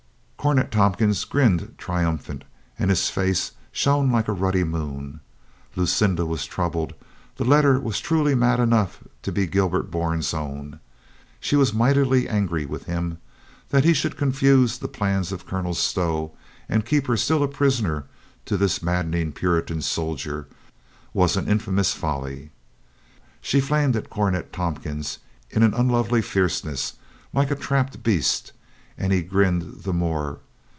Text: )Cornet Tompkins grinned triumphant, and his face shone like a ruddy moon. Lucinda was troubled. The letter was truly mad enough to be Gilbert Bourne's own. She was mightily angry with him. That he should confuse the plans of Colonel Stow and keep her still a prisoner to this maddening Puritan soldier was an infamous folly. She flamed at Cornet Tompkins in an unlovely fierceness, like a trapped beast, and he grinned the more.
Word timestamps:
)Cornet 0.41 0.71
Tompkins 0.71 1.23
grinned 1.23 1.75
triumphant, 1.77 2.43
and 2.79 2.89
his 2.89 3.11
face 3.11 3.51
shone 3.71 4.11
like 4.11 4.27
a 4.27 4.33
ruddy 4.33 4.63
moon. 4.63 5.19
Lucinda 5.75 6.25
was 6.25 6.47
troubled. 6.47 6.95
The 7.37 7.43
letter 7.45 7.79
was 7.79 7.99
truly 8.01 8.33
mad 8.33 8.59
enough 8.59 9.03
to 9.21 9.31
be 9.31 9.45
Gilbert 9.45 9.91
Bourne's 9.91 10.33
own. 10.33 10.79
She 11.39 11.55
was 11.55 11.75
mightily 11.75 12.27
angry 12.27 12.65
with 12.65 12.85
him. 12.85 13.19
That 13.69 13.83
he 13.85 13.93
should 13.93 14.17
confuse 14.17 14.79
the 14.79 14.87
plans 14.87 15.31
of 15.31 15.45
Colonel 15.45 15.75
Stow 15.75 16.31
and 16.67 16.87
keep 16.87 17.05
her 17.05 17.17
still 17.17 17.43
a 17.43 17.47
prisoner 17.47 18.05
to 18.45 18.57
this 18.57 18.81
maddening 18.81 19.33
Puritan 19.33 19.83
soldier 19.83 20.47
was 21.13 21.37
an 21.37 21.47
infamous 21.47 21.93
folly. 21.93 22.49
She 23.41 23.61
flamed 23.61 23.95
at 23.95 24.09
Cornet 24.09 24.51
Tompkins 24.51 25.19
in 25.51 25.61
an 25.61 25.75
unlovely 25.75 26.23
fierceness, 26.23 26.93
like 27.31 27.51
a 27.51 27.55
trapped 27.55 28.01
beast, 28.01 28.53
and 28.97 29.11
he 29.13 29.21
grinned 29.23 29.81
the 29.83 29.93
more. 29.93 30.39